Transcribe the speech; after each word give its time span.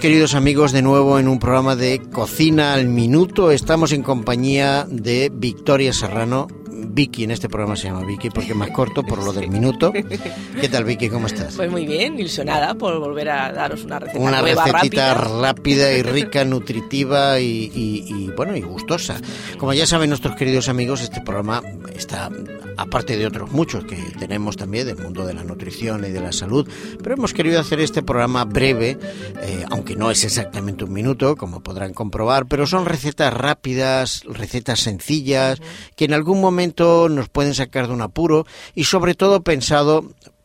Queridos 0.00 0.34
amigos 0.34 0.72
de 0.72 0.82
nuevo 0.82 1.18
en 1.18 1.28
un 1.28 1.38
programa 1.38 1.76
de 1.76 2.00
Cocina 2.12 2.74
al 2.74 2.88
Minuto. 2.88 3.50
Estamos 3.50 3.92
en 3.92 4.02
compañía 4.02 4.86
de 4.90 5.30
Victoria 5.32 5.92
Serrano, 5.92 6.48
Vicky, 6.94 7.24
en 7.24 7.32
este 7.32 7.48
programa 7.48 7.74
se 7.76 7.88
llama 7.88 8.04
Vicky 8.06 8.30
porque 8.30 8.50
es 8.50 8.56
más 8.56 8.70
corto 8.70 9.02
por 9.02 9.22
lo 9.24 9.32
del 9.32 9.48
minuto. 9.50 9.92
¿Qué 9.92 10.68
tal 10.68 10.84
Vicky? 10.84 11.08
¿Cómo 11.08 11.26
estás? 11.26 11.54
Pues 11.56 11.70
muy 11.70 11.86
bien, 11.86 12.18
ilusionada 12.18 12.74
por 12.74 12.98
volver 13.00 13.28
a 13.30 13.52
daros 13.52 13.82
una 13.84 13.98
receta 13.98 14.18
Una 14.20 14.40
nueva, 14.40 14.64
recetita 14.64 15.14
rápida. 15.14 15.40
rápida 15.40 15.92
y 15.92 16.02
rica, 16.02 16.44
nutritiva 16.44 17.40
y, 17.40 17.70
y- 17.74 18.04
y, 18.06 18.30
bueno 18.36 18.56
y 18.56 18.60
gustosa. 18.60 19.20
Como 19.58 19.72
ya 19.74 19.86
saben 19.86 20.08
nuestros 20.10 20.36
queridos 20.36 20.68
amigos, 20.68 21.00
este 21.00 21.20
programa 21.20 21.62
está 21.96 22.30
aparte 22.76 23.16
de 23.16 23.26
otros 23.26 23.50
muchos 23.52 23.84
que 23.84 23.96
tenemos 24.18 24.56
también 24.56 24.86
del 24.86 24.96
mundo 24.96 25.24
de 25.26 25.34
la 25.34 25.44
nutrición 25.44 26.04
y 26.04 26.10
de 26.10 26.20
la 26.20 26.32
salud, 26.32 26.68
pero 27.02 27.14
hemos 27.14 27.32
querido 27.32 27.60
hacer 27.60 27.80
este 27.80 28.02
programa 28.02 28.44
breve, 28.44 28.98
eh, 29.42 29.64
aunque 29.70 29.94
no 29.96 30.10
es 30.10 30.24
exactamente 30.24 30.84
un 30.84 30.92
minuto, 30.92 31.36
como 31.36 31.60
podrán 31.60 31.92
comprobar, 31.94 32.46
pero 32.46 32.66
son 32.66 32.84
recetas 32.86 33.32
rápidas, 33.32 34.22
recetas 34.28 34.80
sencillas, 34.80 35.60
que 35.96 36.04
en 36.06 36.14
algún 36.14 36.40
momento 36.40 36.83
nos 37.08 37.28
pueden 37.28 37.54
sacar 37.54 37.86
de 37.86 37.94
un 37.94 38.02
apuro 38.02 38.46
y 38.74 38.84
sobre 38.84 39.14
todo 39.14 39.42
pensado 39.42 40.04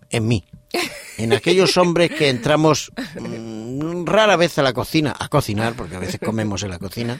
en 0.09 0.27
mí, 0.27 0.43
en 1.17 1.33
aquellos 1.33 1.77
hombres 1.77 2.11
que 2.11 2.29
entramos 2.29 2.91
mm, 3.19 4.05
rara 4.05 4.35
vez 4.35 4.57
a 4.57 4.63
la 4.63 4.73
cocina, 4.73 5.15
a 5.17 5.27
cocinar, 5.29 5.73
porque 5.75 5.95
a 5.95 5.99
veces 5.99 6.19
comemos 6.23 6.63
en 6.63 6.69
la 6.69 6.79
cocina, 6.79 7.19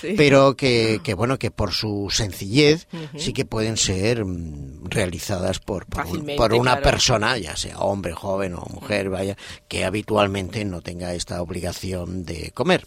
Sí. 0.00 0.14
pero 0.16 0.56
que, 0.56 1.00
que, 1.04 1.12
bueno, 1.12 1.38
que 1.38 1.50
por 1.50 1.72
su 1.74 2.08
sencillez 2.10 2.88
sí 3.18 3.34
que 3.34 3.44
pueden 3.44 3.76
ser 3.76 4.24
mm, 4.24 4.84
realizadas 4.88 5.58
por, 5.58 5.84
por, 5.84 6.00
un- 6.00 6.06
Fácilmente, 6.06 6.36
por 6.38 6.54
una 6.54 6.70
claro. 6.78 6.82
persona, 6.90 7.36
ya 7.36 7.54
sea 7.54 7.78
hombre, 7.80 8.14
joven 8.14 8.54
o 8.54 8.64
mujer, 8.72 9.10
vaya, 9.10 9.36
que 9.68 9.84
habitualmente 9.84 10.64
no 10.64 10.80
tenga 10.80 11.12
esta 11.12 11.42
obligación 11.42 12.24
de 12.24 12.50
comer, 12.52 12.86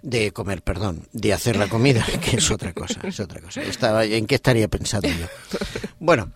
de 0.00 0.32
comer, 0.32 0.62
perdón, 0.62 1.06
de 1.12 1.34
hacer 1.34 1.56
la 1.56 1.68
comida, 1.68 2.02
que 2.24 2.38
es 2.38 2.50
otra 2.50 2.72
cosa, 2.72 2.98
es 3.02 3.20
otra 3.20 3.42
cosa. 3.42 3.60
Estaba, 3.60 4.06
¿En 4.06 4.26
qué 4.26 4.36
estaría 4.36 4.66
pensando 4.68 5.08
yo? 5.08 5.26
Bueno, 5.98 6.32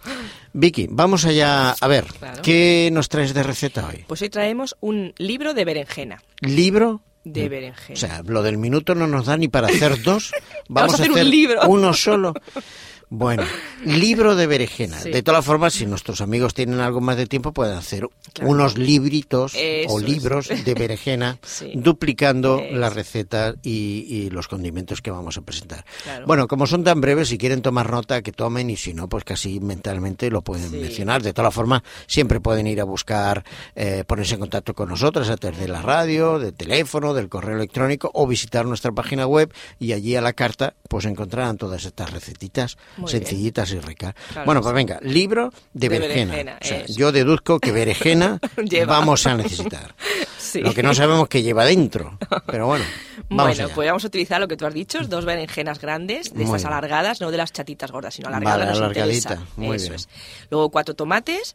Vicky, 0.53 0.89
vamos 0.91 1.25
allá 1.25 1.71
a 1.71 1.87
ver, 1.87 2.05
Claro. 2.05 2.43
¿qué 2.43 2.91
nos 2.93 3.09
traes 3.19 3.35
de 3.35 3.43
receta 3.43 3.89
hoy? 3.89 4.05
Pues 4.07 4.23
hoy 4.23 4.29
traemos 4.29 4.77
un 4.81 5.13
libro 5.19 5.53
de 5.53 5.65
berenjena. 5.65 6.23
¿Libro? 6.41 7.01
De 7.25 7.49
berenjena. 7.49 7.95
O 7.95 7.97
sea, 7.97 8.23
lo 8.25 8.43
del 8.45 8.59
minuto 8.59 8.95
no 8.95 9.09
nos 9.09 9.27
da 9.27 9.37
ni 9.37 9.49
para 9.49 9.67
hacer 9.67 10.01
dos. 10.03 10.31
Vamos, 10.69 10.93
Vamos 10.93 10.93
a 10.93 11.03
hacer 11.03 11.11
un 11.13 11.29
libro. 11.31 11.61
uno 11.69 11.93
solo. 11.95 12.33
Bueno, 13.11 13.43
libro 13.85 14.37
de 14.37 14.47
berenjena. 14.47 14.99
Sí. 14.99 15.11
De 15.11 15.23
todas 15.23 15.45
formas, 15.45 15.73
si 15.73 15.87
nuestros 15.87 16.21
amigos 16.21 16.53
tienen 16.53 16.81
algo 16.81 17.01
más 17.01 17.17
de 17.17 17.27
tiempo, 17.27 17.53
pueden 17.53 17.77
hacer 17.77 18.07
Claro. 18.35 18.51
unos 18.51 18.77
libritos 18.77 19.53
Eso 19.57 19.93
o 19.95 20.01
es. 20.01 20.07
libros 20.07 20.49
de 20.49 20.75
berenjena, 20.79 21.39
Sí. 21.43 21.73
duplicando 21.75 22.61
Eso. 22.61 22.77
las 22.77 22.93
recetas 22.95 23.57
y, 23.63 24.05
y 24.09 24.31
los 24.31 24.47
condimentos 24.49 25.01
que 25.01 25.11
vamos 25.11 25.39
a 25.39 25.41
presentar. 25.41 25.85
Claro. 26.05 26.27
Bueno, 26.27 26.47
como 26.49 26.67
son 26.67 26.85
tan 26.85 27.01
breves, 27.01 27.29
si 27.29 27.39
quieren 27.39 27.63
tomar 27.63 27.91
nota, 27.91 28.21
que 28.23 28.33
tomen, 28.33 28.69
y 28.69 28.77
si 28.77 28.93
no, 28.93 29.09
pues 29.09 29.25
casi 29.25 29.59
mentalmente 29.61 30.31
lo 30.31 30.43
pueden 30.43 30.71
Sí. 30.71 30.77
mencionar. 30.77 31.23
De 31.23 31.33
todas 31.33 31.55
formas, 31.55 31.83
siempre 32.07 32.41
pueden 32.41 32.67
ir 32.67 32.81
a 32.81 32.85
buscar, 32.85 33.45
eh, 33.75 34.05
ponerse 34.07 34.35
en 34.35 34.41
contacto 34.41 34.75
con 34.75 34.89
nosotros 34.91 35.31
a 35.31 35.37
través 35.39 35.59
de 35.59 35.69
la 35.69 35.81
radio, 35.83 36.39
del 36.39 36.53
teléfono, 36.53 37.15
del 37.15 37.29
correo 37.31 37.57
electrónico 37.57 38.11
o 38.13 38.27
visitar 38.27 38.67
nuestra 38.67 38.93
página 38.93 39.27
web 39.27 39.53
y 39.79 39.93
allí 39.93 40.15
a 40.15 40.21
la 40.21 40.35
carta 40.35 40.75
pues 40.89 41.05
encontrarán 41.07 41.57
todas 41.57 41.85
estas 41.85 42.11
recetitas 42.13 42.77
Muy 42.99 43.11
sencillitas 43.11 43.71
y 43.73 43.81
ricas. 43.81 44.15
Claro 44.33 44.45
bueno, 44.47 44.61
pues 44.63 44.75
venga, 44.75 44.99
libro 45.03 45.51
de, 45.73 45.89
De 45.89 45.99
berenjena. 45.99 46.31
berenjena, 46.33 46.59
O 46.61 46.65
sea, 46.65 46.81
eso. 46.81 46.95
yo 46.99 47.13
deduzco 47.13 47.59
que 47.61 47.73
berenjena 47.73 48.39
vamos 48.87 49.27
a 49.27 49.37
necesitar. 49.37 49.95
Sí. 50.49 50.61
Lo 50.61 50.73
que 50.73 50.83
no 50.83 50.95
sabemos 50.95 51.29
que 51.29 51.43
lleva 51.43 51.65
dentro. 51.65 52.17
Pero 52.47 52.67
bueno, 52.67 52.85
vamos 53.29 53.29
bueno, 53.57 53.65
allá. 53.67 53.75
pues 53.75 53.87
vamos 53.89 54.05
a 54.05 54.07
utilizar 54.07 54.41
lo 54.41 54.49
que 54.49 54.57
tú 54.57 54.65
has 54.67 54.73
dicho, 54.75 54.99
dos 55.07 55.25
berenjenas 55.25 55.81
grandes, 55.81 56.31
de 56.31 56.37
Muy 56.37 56.45
estas 56.47 56.63
bien. 56.63 56.73
alargadas, 56.73 57.21
no 57.21 57.31
de 57.31 57.37
las 57.37 57.53
chatitas 57.53 57.91
gordas, 57.93 58.15
sino 58.15 58.29
alargadas. 58.29 58.59
Vale, 58.59 58.71
nos 58.71 58.79
alargadita, 58.79 59.33
interesa. 59.35 59.53
muy 59.57 59.77
Eso 59.77 59.85
bien. 59.91 59.95
es. 59.97 60.09
Luego 60.51 60.71
cuatro 60.71 60.95
tomates, 60.95 61.55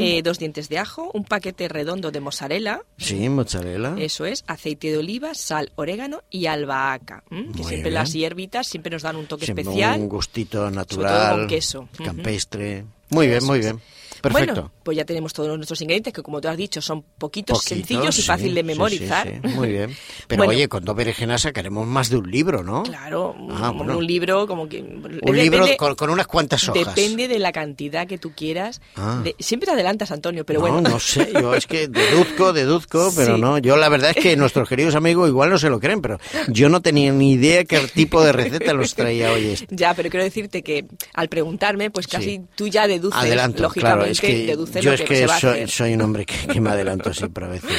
eh, 0.00 0.22
dos 0.22 0.38
dientes 0.38 0.68
de 0.68 0.78
ajo, 0.78 1.10
un 1.12 1.24
paquete 1.24 1.68
redondo 1.68 2.10
de 2.10 2.20
mozzarella, 2.20 2.80
Sí, 2.96 3.28
mozzarella. 3.28 3.94
eso 3.98 4.24
es, 4.24 4.44
aceite 4.46 4.90
de 4.90 4.98
oliva, 4.98 5.34
sal, 5.34 5.72
orégano 5.74 6.22
y 6.30 6.46
albahaca, 6.46 7.24
¿m? 7.30 7.42
que 7.52 7.58
Muy 7.58 7.68
siempre 7.68 7.90
bien. 7.90 7.94
las 7.94 8.12
hierbitas 8.12 8.66
siempre 8.66 8.90
nos 8.90 9.02
dan 9.02 9.16
un 9.16 9.26
toque 9.26 9.44
Siempre 9.44 9.62
especial. 9.62 10.00
Un 10.00 10.08
gustito 10.08 10.58
todo 10.58 10.70
natural. 10.70 11.38
con 11.40 11.48
queso. 11.48 11.88
Campestre. 12.02 12.84
Muy 13.10 13.26
bien, 13.26 13.44
muy 13.44 13.58
bien. 13.58 13.80
Perfecto. 14.22 14.54
Bueno, 14.54 14.72
pues 14.82 14.96
ya 14.96 15.04
tenemos 15.04 15.32
todos 15.32 15.54
nuestros 15.56 15.80
ingredientes, 15.82 16.12
que 16.12 16.22
como 16.22 16.40
tú 16.40 16.48
has 16.48 16.56
dicho, 16.56 16.80
son 16.80 17.02
poquitos, 17.02 17.58
Poquitos, 17.58 17.64
sencillos 17.64 18.18
y 18.18 18.22
fácil 18.22 18.54
de 18.54 18.60
sí, 18.62 18.66
sí, 18.68 18.74
memorizar. 18.74 19.28
sí, 19.28 19.48
Muy 19.48 19.68
bien. 19.68 19.96
Pero 20.28 20.38
Bueno. 20.44 20.50
oye, 20.56 20.68
con 20.68 20.84
dos 20.84 20.96
berenjenas 20.96 21.42
sacaremos 21.42 21.86
más 21.86 22.08
de 22.08 22.16
un 22.16 22.30
libro, 22.30 22.62
¿no? 22.62 22.84
Claro, 22.84 23.34
Ah, 23.50 23.70
un, 23.70 23.78
bueno. 23.78 23.98
un 23.98 24.06
libro 24.06 24.46
como 24.46 24.68
que... 24.68 24.80
Un 24.80 25.36
libro 25.36 25.66
con, 25.76 25.94
con 25.96 26.10
unas 26.10 26.26
cuantas 26.26 26.68
hojas. 26.68 26.94
Depende 26.94 27.28
de 27.28 27.38
la 27.38 27.52
cantidad 27.52 28.06
que 28.06 28.18
tú 28.18 28.32
quieras. 28.34 28.80
Ah. 28.96 29.20
De- 29.24 29.34
siempre 29.38 29.66
te 29.66 29.72
adelantas, 29.72 30.10
Antonio, 30.12 30.46
pero 30.46 30.60
no, 30.60 30.68
bueno. 30.72 30.88
no 30.88 30.98
sé, 31.00 31.30
yo 31.32 31.54
es 31.54 31.66
que 31.66 31.88
deduzco, 31.88 32.52
deduzco, 32.52 33.12
pero 33.16 33.36
no. 33.38 33.58
Yo 33.58 33.76
la 33.76 33.88
verdad 33.88 34.12
es 34.14 34.22
que 34.22 34.36
nuestros 34.36 34.68
queridos 34.68 34.94
amigos 34.94 35.28
igual 35.28 35.50
no 35.50 35.58
se 35.58 35.68
lo 35.68 35.80
creen, 35.80 36.00
pero 36.00 36.18
yo 36.48 36.68
no 36.68 36.80
tenía 36.80 37.12
ni 37.12 37.32
idea 37.32 37.64
qué 37.64 37.78
tipo 37.94 38.22
de 38.22 38.32
receta 38.32 38.72
nos 38.74 38.94
traía 38.94 39.32
hoy 39.32 39.46
este. 39.48 39.74
Ya, 39.74 39.94
pero 39.94 40.08
quiero 40.10 40.24
decirte 40.24 40.62
que 40.62 40.86
al 41.14 41.28
preguntarme, 41.28 41.90
pues 41.90 42.06
casi 42.06 42.40
tú 42.54 42.68
ya 42.68 42.86
deduces, 42.86 43.18
Adelanto, 43.20 43.62
lógicamente, 43.62 44.00
claro, 44.00 44.11
es 44.12 44.20
que 44.20 44.46
yo 44.46 44.90
lo 44.90 44.94
es 44.94 45.00
que, 45.00 45.06
que 45.06 45.16
se 45.16 45.26
va 45.26 45.36
a 45.36 45.40
soy, 45.40 45.50
hacer. 45.50 45.70
soy 45.70 45.94
un 45.94 46.02
hombre 46.02 46.24
que, 46.26 46.46
que 46.46 46.60
me 46.60 46.70
adelanto 46.70 47.12
siempre 47.12 47.44
a 47.44 47.48
veces. 47.48 47.70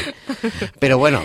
Pero 0.79 0.97
bueno, 0.97 1.23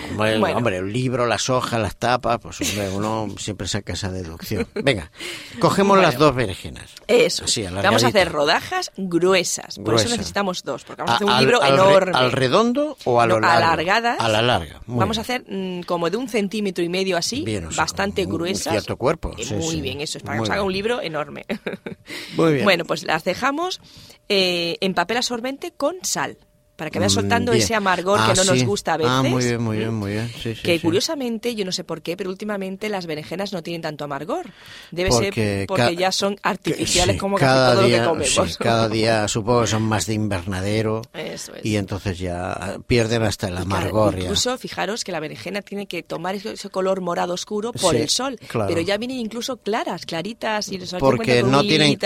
hombre, 0.55 0.77
el 0.77 0.91
libro, 0.91 1.25
las 1.25 1.49
hojas, 1.49 1.81
las 1.81 1.95
tapas, 1.97 2.39
pues 2.41 2.61
hombre, 2.61 2.89
uno 2.89 3.27
siempre 3.37 3.67
saca 3.67 3.93
esa 3.93 4.11
deducción. 4.11 4.67
Venga, 4.75 5.11
cogemos 5.59 5.97
Bueno. 5.97 6.03
las 6.03 6.17
dos 6.17 6.33
berenjenas. 6.35 6.91
Eso. 7.07 7.45
Así, 7.45 7.63
vamos 7.63 8.03
a 8.03 8.07
hacer 8.07 8.31
rodajas 8.31 8.91
gruesas. 8.97 9.79
Por 9.83 9.95
eso 9.95 10.09
necesitamos 10.09 10.63
dos, 10.63 10.83
porque 10.83 11.01
vamos 11.01 11.13
a 11.13 11.15
hacer 11.15 11.27
un 11.27 11.33
al- 11.33 11.39
libro 11.43 11.61
al 11.61 11.69
re- 11.71 11.75
enorme. 11.75 12.11
¿Al 12.15 12.31
redondo 12.31 12.97
o 13.05 13.19
a 13.21 13.25
lo 13.27 13.35
No, 13.39 13.47
largo? 13.47 13.65
alargadas. 13.65 14.19
A 14.19 14.27
la 14.29 14.41
larga. 14.41 14.81
muy 14.85 14.99
Vamos 14.99 15.17
a 15.17 15.21
hacer 15.21 15.43
mm, 15.47 15.81
como 15.81 16.09
de 16.09 16.17
un 16.17 16.27
centímetro 16.29 16.83
y 16.83 16.89
medio 16.89 17.17
así, 17.17 17.43
Bien, 17.43 17.65
o 17.65 17.71
sea, 17.71 17.83
bastante 17.83 18.25
un- 18.25 18.31
un 18.31 18.37
gruesas. 18.37 18.71
cierto 18.71 18.97
cuerpo, 18.97 19.33
Eh, 19.37 19.43
sí, 19.45 19.53
muy 19.55 19.75
sí. 19.75 19.81
bien, 19.81 20.01
eso 20.01 20.17
es 20.17 20.23
para 20.23 20.35
que 20.37 20.41
nos 20.41 20.49
haga 20.49 20.63
un 20.63 20.73
libro 20.73 21.01
enorme. 21.01 21.45
Muy 22.35 22.53
bien. 22.53 22.63
Bueno, 22.65 22.85
pues 22.85 23.03
las 23.03 23.23
dejamos 23.23 23.81
eh, 24.29 24.77
en 24.81 24.93
papel 24.93 25.17
absorbente 25.17 25.71
con 25.71 25.97
sal, 26.03 26.37
para 26.79 26.89
que 26.89 26.97
vaya 26.97 27.09
Mm, 27.09 27.13
soltando 27.13 27.51
ese 27.53 27.75
amargor 27.75 28.17
Ah, 28.19 28.29
que 28.29 28.35
no 28.39 28.43
nos 28.45 28.59
sí. 28.59 28.65
gusta 28.65 28.93
a 28.93 28.97
veces. 28.97 29.11
Ah, 29.13 29.21
muy 29.21 29.43
bien, 29.43 29.61
muy 29.61 29.77
bien, 29.77 29.93
muy 29.93 30.11
bien. 30.13 30.29
Sí, 30.41 30.55
sí, 30.55 30.61
que 30.63 30.79
curiosamente, 30.79 31.53
yo 31.53 31.65
no 31.65 31.71
sé 31.71 31.83
por 31.83 32.01
qué, 32.01 32.15
pero 32.17 32.29
últimamente 32.29 32.89
las 32.89 33.05
berenjenas 33.05 33.53
no 33.53 33.61
tienen 33.61 33.81
tanto 33.81 34.05
amargor. 34.05 34.47
Debe 34.91 35.09
Porque 35.09 35.31
ser 35.31 35.67
porque 35.67 35.95
ya 35.95 36.11
son 36.11 36.37
artificiales 36.41 37.17
como 37.19 37.35
casi 37.37 37.45
cada 37.45 37.73
todo 37.75 37.85
día, 37.85 37.97
lo 37.97 38.03
que 38.03 38.09
comemos. 38.09 38.57
cada 38.57 38.89
día 38.89 39.27
supongo 39.27 39.61
que 39.61 39.67
son 39.67 39.83
más 39.83 40.05
de 40.07 40.13
invernadero 40.13 41.01
Eso 41.13 41.53
es. 41.55 41.65
y 41.65 41.75
entonces 41.75 42.17
ya 42.17 42.77
pierden 42.87 43.23
hasta 43.23 43.47
el 43.47 43.53
claro, 43.55 43.65
amargor. 43.65 44.15
ya. 44.15 44.21
incluso, 44.23 44.57
fijaros 44.57 45.03
que 45.03 45.11
la 45.11 45.19
berenjena 45.19 45.61
tiene 45.61 45.85
que 45.85 46.01
tomar 46.03 46.35
ese, 46.35 46.69
color 46.69 47.01
morado 47.01 47.33
oscuro 47.33 47.73
por 47.73 47.95
el 47.95 48.09
sol. 48.09 48.39
claro. 48.47 48.69
Pero 48.69 48.81
ya 48.81 48.97
vienen 48.97 49.17
incluso 49.19 49.57
claras, 49.57 50.05
claritas. 50.05 50.71
Y 50.71 50.79
Porque 50.99 51.43
no 51.43 51.61
tienen, 51.61 51.97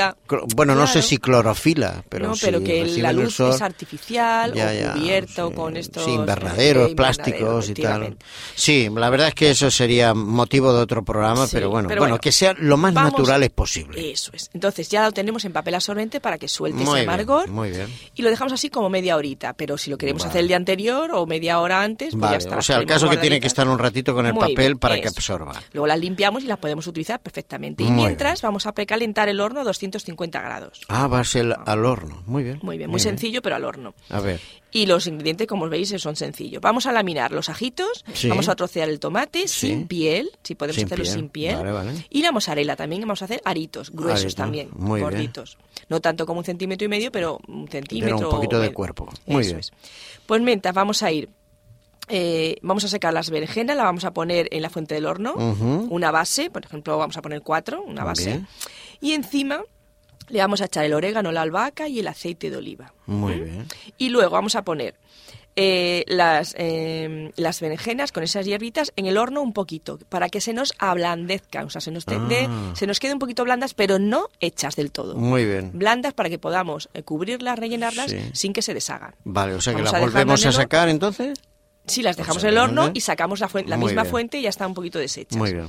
bueno, 0.55 0.73
no 0.75 0.87
sé 0.87 0.93
Claro. 0.93 1.07
si 1.07 1.17
clorofila, 1.17 2.03
pero 2.09 2.27
no, 2.27 2.35
si 2.35 2.45
pero 2.45 2.63
que 2.63 2.85
la 2.97 3.11
luz 3.13 3.35
sol, 3.35 3.53
es 3.53 3.61
artificial 3.61 4.53
ya, 4.71 4.73
ya, 4.73 4.93
cubierto 4.93 5.49
sí, 5.49 5.55
con 5.55 5.77
estos 5.77 6.03
sí, 6.05 6.11
eh, 6.11 6.13
invernaderos, 6.13 6.91
eh, 6.91 6.95
plásticos 6.95 7.69
y 7.69 7.73
tal. 7.73 8.17
Sí, 8.55 8.89
la 8.95 9.09
verdad 9.09 9.29
es 9.29 9.35
que 9.35 9.49
eso 9.49 9.69
sería 9.71 10.13
motivo 10.13 10.73
de 10.73 10.79
otro 10.81 11.03
programa, 11.03 11.45
Sí, 11.47 11.51
pero 11.55 11.69
bueno, 11.69 11.87
pero 11.89 12.01
bueno, 12.01 12.13
bueno, 12.13 12.21
que 12.21 12.31
sea 12.31 12.53
lo 12.57 12.77
más 12.77 12.93
vamos- 12.93 13.13
naturales 13.13 13.49
posible. 13.49 14.11
Eso 14.11 14.31
es. 14.33 14.49
Entonces 14.53 14.87
ya 14.89 15.03
lo 15.03 15.11
tenemos 15.11 15.43
en 15.45 15.53
papel 15.53 15.75
absorbente 15.75 16.19
para 16.21 16.37
que 16.37 16.47
suelte 16.47 16.77
Muy 16.77 16.83
ese 16.85 16.93
bien, 17.01 17.09
amargor. 17.09 17.49
muy 17.49 17.69
bien. 17.71 17.87
Y 18.15 18.21
lo 18.21 18.29
dejamos 18.29 18.53
así 18.53 18.69
como 18.69 18.89
media 18.89 19.15
horita. 19.17 19.53
Pero 19.53 19.77
si 19.77 19.89
lo 19.89 19.97
queremos 19.97 20.21
Vale. 20.21 20.29
hacer 20.29 20.41
el 20.41 20.47
día 20.47 20.57
anterior 20.57 21.11
o 21.13 21.25
media 21.25 21.59
hora 21.59 21.81
antes, 21.81 22.09
pues 22.11 22.21
Vale, 22.21 22.33
ya 22.33 22.37
está. 22.37 22.57
o 22.57 22.61
sea, 22.61 22.77
el 22.77 22.85
caso 22.85 23.09
que 23.09 23.17
tiene 23.17 23.39
que 23.39 23.47
estar 23.47 23.67
un 23.67 23.79
ratito 23.79 24.13
con 24.13 24.25
el 24.25 24.33
Muy 24.33 24.41
papel 24.41 24.55
bien, 24.55 24.79
para 24.79 24.99
que 25.01 25.07
absorba. 25.07 25.53
Luego 25.73 25.87
las 25.87 25.99
limpiamos 25.99 26.43
y 26.43 26.47
las 26.47 26.57
podemos 26.59 26.85
utilizar 26.87 27.19
perfectamente. 27.21 27.83
Y 27.83 27.87
Muy 27.87 28.03
mientras 28.05 28.41
vamos 28.41 28.65
a 28.65 28.73
precalentar 28.73 29.29
el 29.29 29.39
horno 29.39 29.61
a 29.61 29.63
250 29.63 30.41
grados. 30.41 30.81
Ah, 30.87 31.07
va 31.07 31.19
a 31.19 31.23
ser 31.23 31.55
al 31.65 31.85
horno. 31.85 32.23
Muy 32.25 32.43
bien. 32.43 32.59
Muy 32.61 32.77
bien, 32.77 32.89
muy 32.89 32.99
sencillo, 32.99 33.41
pero 33.41 33.55
al 33.55 33.63
horno. 33.65 33.93
A 34.09 34.19
ver. 34.19 34.39
Y 34.71 34.87
los 34.87 35.05
ingredientes, 35.05 35.45
como 35.47 35.69
veis, 35.69 35.93
son 35.99 36.15
sencillos. 36.15 36.59
Vamos 36.61 36.85
a 36.87 36.91
laminar 36.91 37.31
los 37.31 37.49
ajitos, 37.49 38.03
Sí. 38.13 38.27
vamos 38.27 38.49
a 38.49 38.55
trocear 38.55 38.89
el 38.89 38.99
tomate 38.99 39.47
Sí. 39.47 39.67
sin 39.67 39.87
piel, 39.87 40.31
si 40.43 40.55
podemos 40.55 40.75
Sin 40.77 40.85
hacerlo 40.85 41.03
piel, 41.03 41.13
sin 41.15 41.29
piel. 41.29 41.55
vale, 41.57 41.71
vale. 41.71 42.05
Y 42.09 42.21
la 42.23 42.31
mozzarella 42.31 42.75
también 42.75 43.01
vamos 43.01 43.21
a 43.21 43.25
hacer 43.25 43.41
aritos, 43.45 43.91
gruesos 43.91 44.33
también, 44.35 44.69
muy 44.73 44.99
bien. 44.99 45.11
gorditos. 45.11 45.57
No 45.89 46.01
tanto 46.01 46.25
como 46.25 46.39
un 46.39 46.45
centímetro 46.45 46.85
y 46.85 46.87
medio, 46.87 47.11
pero 47.11 47.39
un 47.47 47.67
centímetro. 47.67 48.17
un 48.17 48.35
poquito 48.35 48.59
de 48.59 48.73
cuerpo. 48.73 49.07
Muy 49.27 49.41
Eso 49.41 49.49
bien. 49.51 49.59
es. 49.59 49.71
Pues 50.25 50.41
mientras 50.41 50.73
vamos 50.73 51.03
a 51.03 51.11
ir 51.11 51.29
eh, 52.09 52.57
vamos 52.61 52.83
a 52.83 52.89
secar 52.89 53.13
las 53.13 53.29
berenjenas, 53.29 53.77
la 53.77 53.83
vamos 53.83 54.03
a 54.03 54.11
poner 54.11 54.49
en 54.51 54.61
la 54.61 54.69
fuente 54.69 54.93
del 54.93 55.05
horno, 55.05 55.35
una 55.89 56.11
base, 56.11 56.49
por 56.49 56.65
ejemplo, 56.65 56.97
vamos 56.97 57.15
a 57.15 57.21
poner 57.21 57.41
cuatro, 57.41 57.81
una 57.81 58.03
base, 58.03 58.25
Bien. 58.31 58.47
y 58.99 59.13
encima 59.13 59.61
le 60.29 60.39
vamos 60.39 60.61
a 60.61 60.65
echar 60.65 60.85
el 60.85 60.93
orégano, 60.93 61.31
la 61.31 61.41
albahaca 61.41 61.87
y 61.87 61.99
el 61.99 62.07
aceite 62.07 62.49
de 62.49 62.57
oliva. 62.57 62.93
Muy 63.05 63.33
bien. 63.39 63.65
Y 63.97 64.09
luego 64.09 64.31
vamos 64.31 64.55
a 64.55 64.63
poner 64.63 64.95
eh, 65.55 66.03
las, 66.07 66.55
eh, 66.57 67.31
las 67.35 67.61
berenjenas 67.61 68.11
con 68.11 68.23
esas 68.23 68.45
hierbitas 68.45 68.91
en 68.95 69.05
el 69.05 69.17
horno 69.17 69.41
un 69.43 69.53
poquito, 69.53 69.99
para 70.09 70.29
que 70.29 70.41
se 70.41 70.51
nos 70.53 70.73
ablandezcan, 70.79 71.65
o 71.67 71.69
sea, 71.69 71.79
se 71.79 71.91
nos, 71.91 72.05
te- 72.05 72.17
de- 72.17 72.47
Ah. 72.49 72.73
se 72.75 72.87
nos 72.87 72.99
quede 72.99 73.13
un 73.13 73.19
poquito 73.19 73.43
blandas, 73.43 73.75
pero 73.75 73.99
no 73.99 74.29
hechas 74.39 74.75
del 74.75 74.91
todo. 74.91 75.15
Muy 75.15 75.45
bien. 75.45 75.69
Blandas 75.73 76.13
para 76.13 76.29
que 76.29 76.39
podamos 76.39 76.89
eh, 76.95 77.03
cubrirlas, 77.03 77.59
rellenarlas 77.59 78.09
Sí. 78.09 78.17
sin 78.33 78.51
que 78.53 78.63
se 78.63 78.73
deshagan. 78.73 79.13
Vale, 79.25 79.53
o 79.53 79.61
sea 79.61 79.73
que 79.73 79.81
Vamos 79.83 79.91
la 79.91 79.97
a 79.97 80.01
dejarla 80.01 80.19
volvemos 80.23 80.45
a 80.47 80.51
sacar 80.51 80.89
entonces. 80.89 81.37
Sí, 81.85 82.01
las 82.01 82.15
dejamos 82.17 82.41
sea, 82.41 82.49
en 82.49 82.55
el 82.55 82.61
horno 82.63 82.89
y 82.93 83.01
sacamos 83.01 83.39
la, 83.41 83.49
fuen- 83.49 83.67
la 83.67 83.77
misma 83.77 84.03
bien. 84.03 84.11
fuente 84.11 84.39
y 84.39 84.43
ya 84.43 84.49
está 84.49 84.65
un 84.65 84.73
poquito 84.73 84.97
deshechas. 84.99 85.37
Muy 85.37 85.51
bien. 85.53 85.67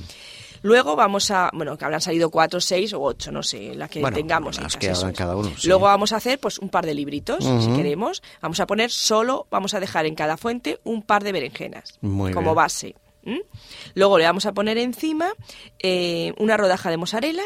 Luego 0.65 0.95
vamos 0.95 1.29
a, 1.29 1.51
bueno, 1.53 1.77
que 1.77 1.85
habrán 1.85 2.01
salido 2.01 2.31
cuatro, 2.31 2.59
seis 2.59 2.91
o 2.93 3.01
ocho, 3.01 3.31
no 3.31 3.43
sé, 3.43 3.75
la 3.75 3.87
que 3.87 4.01
Bueno, 4.01 4.17
tengamos. 4.17 4.59
las 4.59 4.75
que 4.75 4.89
hagan 4.89 5.13
cada 5.13 5.35
uno, 5.35 5.51
sí. 5.55 5.67
Luego 5.67 5.85
vamos 5.85 6.11
a 6.11 6.15
hacer 6.15 6.39
pues 6.39 6.57
un 6.57 6.69
par 6.69 6.85
de 6.87 6.95
libritos, 6.95 7.43
si 7.43 7.71
queremos. 7.75 8.23
Vamos 8.41 8.59
a 8.59 8.65
poner 8.65 8.89
solo, 8.89 9.45
vamos 9.51 9.75
a 9.75 9.79
dejar 9.79 10.07
en 10.07 10.15
cada 10.15 10.37
fuente 10.37 10.79
un 10.83 11.03
par 11.03 11.23
de 11.23 11.31
berenjenas 11.33 11.99
Muy 12.01 12.31
como 12.33 12.47
bien. 12.51 12.55
base. 12.55 12.95
Luego 13.95 14.17
le 14.17 14.25
vamos 14.25 14.45
a 14.45 14.53
poner 14.53 14.77
encima 14.77 15.29
eh, 15.79 16.33
una 16.37 16.57
rodaja 16.57 16.89
de 16.89 16.97
mozzarella, 16.97 17.43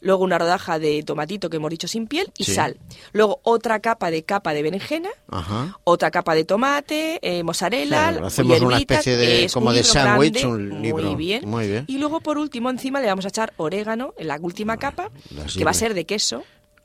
luego 0.00 0.24
una 0.24 0.38
rodaja 0.38 0.78
de 0.78 1.02
tomatito 1.02 1.48
que 1.50 1.56
hemos 1.58 1.70
dicho 1.70 1.88
sin 1.88 2.06
piel 2.06 2.32
y 2.38 2.44
Sí. 2.44 2.54
sal. 2.54 2.76
Luego 3.12 3.40
otra 3.42 3.80
capa 3.80 4.10
de 4.10 4.24
capa 4.24 4.52
de 4.54 4.62
berenjena, 4.62 5.10
Ajá. 5.28 5.78
otra 5.84 6.10
capa 6.10 6.34
de 6.34 6.44
tomate, 6.44 7.18
eh, 7.22 7.42
mozzarella, 7.42 8.10
Claro, 8.10 8.26
hacemos 8.26 8.60
una 8.60 8.78
especie 8.78 9.16
de- 9.16 9.44
es 9.44 9.52
como 9.52 9.72
de 9.72 9.82
sándwich, 9.84 10.44
un 10.44 10.82
libro. 10.82 11.04
Muy 11.04 11.14
bien. 11.16 11.48
Muy 11.48 11.66
bien. 11.68 11.84
Y 11.86 11.98
luego 11.98 12.20
por 12.20 12.38
último 12.38 12.70
encima 12.70 13.00
le 13.00 13.06
vamos 13.06 13.24
a 13.24 13.28
echar 13.28 13.52
orégano 13.56 14.14
en 14.18 14.28
la 14.28 14.38
última 14.40 14.76
capa, 14.76 15.10
las 15.30 15.54
que 15.54 15.64
va 15.64 15.70
a 15.70 15.74
ser 15.74 15.94
de 15.94 16.04
queso. 16.06 16.42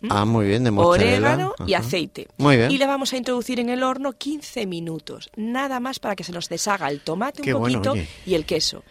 Ah, 0.09 0.25
muy 0.25 0.48
bien, 0.48 0.63
de 0.63 0.71
mozzarella. 0.71 1.18
Orégano 1.18 1.53
y 1.68 1.74
aceite. 1.74 2.27
Muy 2.38 2.57
bien. 2.57 2.71
Y 2.71 2.77
le 2.77 2.88
vamos 2.88 3.13
a 3.13 3.18
introducir 3.18 3.59
en 3.59 3.69
el 3.69 3.83
horno 3.83 4.13
15 4.13 4.65
minutos, 4.65 5.30
nada 5.36 5.80
más 5.80 6.00
para 6.00 6.15
que 6.15 6.24
se 6.24 6.31
nos 6.31 6.50
deshaga 6.50 6.89
el 6.89 7.01
tomate 7.01 7.42
Qué 7.42 7.53
un 7.53 7.62
poquito 7.62 7.94
y 8.25 8.33
el 8.33 8.45
queso. 8.45 8.83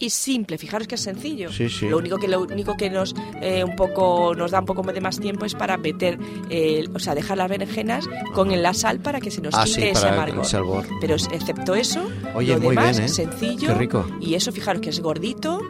Y 0.00 0.10
simple, 0.10 0.58
fijaros 0.58 0.86
que 0.86 0.94
es 0.94 1.00
sencillo. 1.00 1.50
Sí, 1.50 1.68
sí. 1.68 1.88
Lo 1.88 1.98
único 1.98 2.18
que 2.18 2.28
lo 2.28 2.40
único 2.42 2.76
que 2.76 2.88
nos 2.88 3.16
eh, 3.42 3.64
un 3.64 3.74
poco 3.74 4.32
nos 4.36 4.52
da 4.52 4.60
un 4.60 4.64
poco 4.64 4.82
de 4.84 5.00
más 5.00 5.18
tiempo 5.18 5.44
es 5.44 5.54
para 5.56 5.76
meter, 5.76 6.18
eh, 6.50 6.84
o 6.94 7.00
sea, 7.00 7.16
dejar 7.16 7.36
las 7.36 7.48
berenjenas 7.48 8.08
con 8.32 8.50
la 8.62 8.74
sal 8.74 9.00
para 9.00 9.20
que 9.20 9.32
se 9.32 9.40
nos 9.40 9.54
Ah, 9.56 9.64
quite 9.64 9.80
sí, 9.80 9.86
ese 9.88 10.08
el 10.08 10.44
sabor. 10.44 10.86
Pero 11.00 11.16
excepto 11.16 11.74
eso, 11.74 12.00
Oye, 12.36 12.52
lo 12.54 12.60
muy 12.60 12.68
demás 12.76 12.96
bien, 12.98 13.06
¿eh? 13.06 13.08
sencillo 13.12 13.68
Qué 13.68 13.74
rico. 13.74 14.06
y 14.20 14.34
eso 14.34 14.52
fijaros 14.52 14.80
que 14.82 14.90
es 14.90 15.00
gordito 15.00 15.62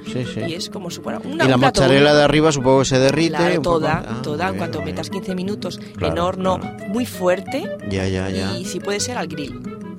y 0.47 0.53
es 0.53 0.69
como 0.69 0.91
si 0.91 1.01
fuera 1.01 1.21
una 1.25 1.47
y 1.47 1.49
la 1.49 1.57
mozzarella 1.57 2.15
de 2.15 2.23
arriba 2.23 2.53
supongo 2.53 2.81
que 2.81 2.85
se 2.85 2.99
derrite. 2.99 3.31
Claro, 3.37 3.57
un 3.57 3.63
poco. 3.63 3.79
toda, 3.79 4.05
Ah, 4.07 4.21
toda, 4.23 4.49
en 4.51 4.57
cuanto 4.59 4.83
metas 4.83 5.09
bien. 5.09 5.23
15 5.23 5.35
minutos 5.37 5.81
en 6.01 6.19
horno 6.19 6.61
claro. 6.61 6.77
muy 6.89 7.07
fuerte 7.07 7.65
Ya, 7.89 8.07
ya, 8.07 8.29
ya. 8.29 8.59
y 8.59 8.67
si 8.67 8.79
puede 8.79 9.01
ser 9.01 9.17
al 9.17 9.27
grill. 9.27 9.59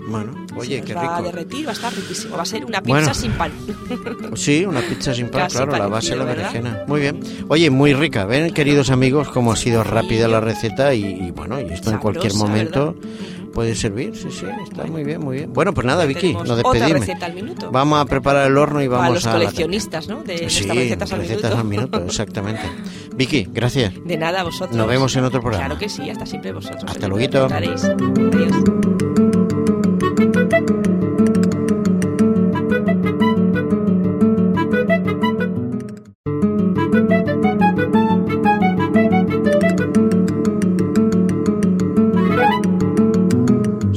Bueno, 0.09 0.45
oye, 0.55 0.79
Se 0.79 0.85
qué 0.85 0.93
va 0.93 1.01
a 1.15 1.17
rico. 1.19 1.31
derretir, 1.31 1.65
va 1.67 1.69
a 1.71 1.73
estar 1.73 1.93
riquísimo. 1.93 2.35
Va 2.35 2.41
a 2.43 2.45
ser 2.45 2.65
una 2.65 2.81
pizza 2.81 2.93
Bueno. 2.99 3.13
sin 3.13 3.31
pan. 3.33 3.51
Sí, 4.35 4.65
una 4.65 4.81
pizza 4.81 5.13
sin 5.13 5.29
pan, 5.29 5.41
Casi 5.43 5.57
claro, 5.57 5.71
la 5.73 5.87
base 5.87 6.09
parecido, 6.11 6.17
de 6.17 6.19
la 6.19 6.25
¿verdad? 6.25 6.53
berenjena. 6.53 6.83
Muy 6.87 7.01
bien. 7.01 7.19
Oye, 7.47 7.69
muy 7.69 7.93
rica. 7.93 8.25
Ven, 8.25 8.53
queridos 8.53 8.89
amigos, 8.89 9.29
cómo 9.29 9.51
ha 9.51 9.55
sido 9.55 9.83
rápida 9.83 10.27
la 10.27 10.39
receta 10.41 10.93
y, 10.93 11.03
y 11.05 11.31
bueno, 11.31 11.59
y 11.61 11.65
esto 11.73 11.91
en 11.91 11.97
cualquier 11.99 12.31
Sabrosa, 12.31 12.51
momento 12.51 12.95
puede 13.53 13.75
servir. 13.75 14.15
Sí, 14.15 14.27
sí, 14.31 14.45
está 14.63 14.85
muy 14.85 15.03
bien, 15.03 15.19
muy 15.21 15.37
bien. 15.37 15.53
Bueno, 15.53 15.73
pues 15.73 15.85
nada, 15.85 16.05
Vicky, 16.05 16.33
nos 16.33 16.55
despedimos. 16.55 17.05
Vamos 17.71 17.99
a 17.99 18.05
preparar 18.05 18.47
el 18.47 18.57
horno 18.57 18.81
y 18.81 18.87
vamos 18.87 19.15
los 19.15 19.25
a 19.27 19.31
coleccionistas, 19.33 20.07
¿no? 20.07 20.21
De 20.23 20.49
Sí, 20.49 20.67
recetas 20.67 21.11
al 21.11 21.19
recetas 21.19 21.43
minuto. 21.43 21.57
al 21.57 21.65
minuto, 21.65 21.97
exactamente. 22.05 22.61
Vicky, 23.15 23.47
gracias. 23.51 23.93
De 24.05 24.17
nada, 24.17 24.43
vosotros. 24.43 24.77
Nos 24.77 24.87
vemos 24.87 25.15
en 25.15 25.23
otro 25.25 25.41
programa. 25.41 25.65
Claro 25.65 25.79
que 25.79 25.89
sí, 25.89 26.09
hasta 26.09 26.25
siempre 26.25 26.51
vosotros. 26.53 26.83
Hasta 26.87 27.07
estaréis. 27.07 27.83
Adiós. 27.83 28.98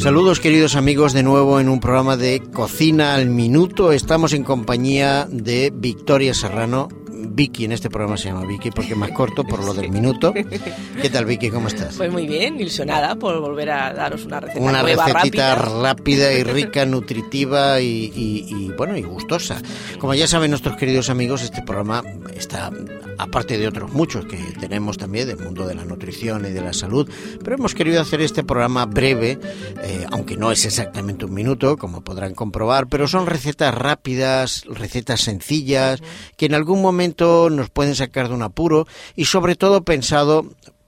Saludos 0.02 0.40
queridos 0.40 0.74
amigos 0.74 1.12
de 1.12 1.22
nuevo 1.22 1.60
en 1.60 1.68
un 1.68 1.78
programa 1.78 2.16
de 2.16 2.42
Cocina 2.52 3.14
al 3.14 3.30
Minuto. 3.30 3.92
Estamos 3.92 4.32
en 4.32 4.42
compañía 4.42 5.28
de 5.30 5.72
Victoria 5.72 6.34
Serrano. 6.34 6.88
Vicky, 7.34 7.64
en 7.64 7.72
este 7.72 7.88
programa 7.90 8.16
se 8.16 8.28
llama 8.28 8.44
Vicky 8.46 8.70
porque 8.70 8.92
es 8.92 8.96
más 8.96 9.10
corto 9.12 9.44
por 9.44 9.64
lo 9.64 9.74
del 9.74 9.90
minuto. 9.90 10.32
¿Qué 10.32 11.10
tal 11.10 11.24
Vicky? 11.24 11.50
¿Cómo 11.50 11.68
estás? 11.68 11.96
Pues 11.96 12.10
muy 12.12 12.26
bien, 12.26 12.60
ilusionada 12.60 13.14
por 13.16 13.40
volver 13.40 13.70
a 13.70 13.92
daros 13.92 14.24
una 14.24 14.40
receta 14.40 14.60
Una 14.60 14.82
nueva, 14.82 15.06
recetita 15.06 15.54
rápida. 15.54 15.82
rápida 15.82 16.32
y 16.32 16.42
rica, 16.44 16.84
nutritiva 16.86 17.80
y, 17.80 18.12
y- 18.14 18.46
y, 18.48 18.68
bueno 18.76 18.96
y 18.96 19.02
gustosa. 19.02 19.60
Como 19.98 20.14
ya 20.14 20.26
saben 20.26 20.50
nuestros 20.50 20.76
queridos 20.76 21.10
amigos, 21.10 21.42
este 21.42 21.62
programa 21.62 22.02
está 22.36 22.70
aparte 23.18 23.56
de 23.58 23.68
otros 23.68 23.92
muchos 23.92 24.24
que 24.24 24.36
tenemos 24.58 24.98
también 24.98 25.28
del 25.28 25.38
mundo 25.38 25.66
de 25.66 25.74
la 25.74 25.84
nutrición 25.84 26.44
y 26.46 26.50
de 26.50 26.60
la 26.60 26.72
salud, 26.72 27.08
pero 27.44 27.56
hemos 27.56 27.74
querido 27.74 28.00
hacer 28.00 28.20
este 28.20 28.42
programa 28.42 28.84
breve, 28.86 29.38
eh, 29.82 30.06
aunque 30.10 30.36
no 30.36 30.50
es 30.50 30.64
exactamente 30.64 31.24
un 31.24 31.34
minuto, 31.34 31.76
como 31.76 32.02
podrán 32.02 32.34
comprobar, 32.34 32.88
pero 32.88 33.06
son 33.06 33.26
recetas 33.26 33.74
rápidas, 33.74 34.64
recetas 34.68 35.20
sencillas 35.20 36.00
que 36.36 36.46
en 36.46 36.54
algún 36.54 36.82
momento 36.82 37.21
nos 37.22 37.70
pueden 37.70 37.94
sacar 37.94 38.28
de 38.28 38.34
un 38.34 38.42
apuro 38.42 38.86
y 39.16 39.26
sobre 39.26 39.56
todo 39.56 39.82
pensado 39.82 40.44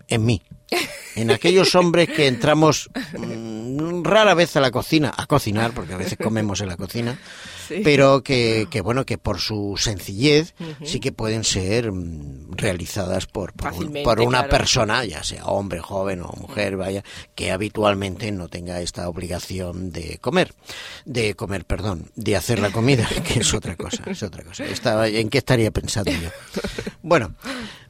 en 0.09 0.25
mí 0.25 0.43
en 1.17 1.31
aquellos 1.31 1.75
hombres 1.75 2.09
que 2.09 2.27
entramos 2.27 2.91
mm, 3.17 4.03
rara 4.03 4.35
vez 4.35 4.57
a 4.57 4.61
la 4.61 4.71
cocina, 4.71 5.13
a 5.17 5.27
cocinar, 5.27 5.73
porque 5.73 5.95
a 5.95 5.97
veces 5.97 6.19
comemos 6.23 6.61
en 6.61 6.69
la 6.69 6.77
cocina, 6.77 7.19
Sí. 7.67 7.81
pero 7.83 8.23
que, 8.23 8.67
que, 8.71 8.83
bueno, 8.83 9.07
que 9.07 9.17
por 9.17 9.41
su 9.41 9.77
sencillez 9.79 10.55
sí 10.85 11.01
que 11.01 11.13
pueden 11.13 11.45
ser 11.45 11.93
mm, 11.93 12.53
realizadas 12.53 13.25
por, 13.27 13.55
por, 13.55 13.69
un- 13.69 13.73
Fácilmente, 13.73 14.05
por 14.05 14.21
una 14.21 14.41
claro. 14.41 14.51
persona, 14.51 15.05
ya 15.07 15.23
sea 15.25 15.47
hombre, 15.47 15.81
joven 15.81 16.21
o 16.21 16.29
mujer, 16.39 16.77
vaya, 16.77 17.03
que 17.35 17.53
habitualmente 17.53 18.31
no 18.33 18.49
tenga 18.49 18.83
esta 18.83 19.09
obligación 19.09 19.93
de 19.93 20.19
comer, 20.19 20.53
de 21.07 21.35
comer, 21.37 21.65
perdón, 21.65 22.11
de 22.17 22.37
hacer 22.37 22.59
la 22.59 22.71
comida, 22.71 23.09
que 23.27 23.41
es 23.41 23.55
otra 23.55 23.77
cosa, 23.77 24.03
es 24.07 24.23
otra 24.23 24.45
cosa. 24.45 24.67
Estaba, 24.67 25.09
¿En 25.09 25.31
qué 25.31 25.39
estaría 25.39 25.71
pensando 25.71 26.13
yo? 26.13 26.29
Bueno, 27.07 27.35